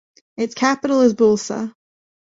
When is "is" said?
1.01-1.13